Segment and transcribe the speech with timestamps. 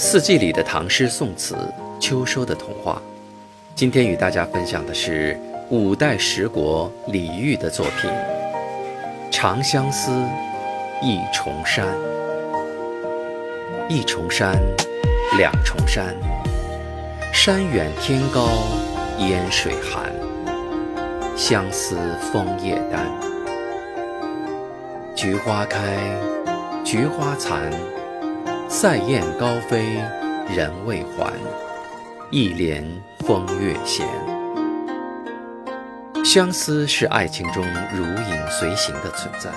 [0.00, 1.56] 四季里的唐诗宋词，
[1.98, 3.02] 秋收的童话。
[3.74, 5.36] 今天与大家分享的是
[5.70, 8.08] 五代十国李煜的作品
[9.32, 10.12] 《长相思·
[11.02, 11.84] 一重山》。
[13.88, 14.56] 一重山，
[15.36, 16.14] 两重山，
[17.32, 18.46] 山远天高
[19.18, 20.12] 烟水寒，
[21.36, 21.96] 相思
[22.32, 23.04] 枫叶丹。
[25.16, 25.98] 菊花开，
[26.84, 27.72] 菊花残。
[28.80, 29.96] 塞雁高飞，
[30.54, 31.32] 人未还。
[32.30, 32.88] 一帘
[33.26, 34.06] 风月闲。
[36.24, 39.50] 相思是爱情中如影随形的存在。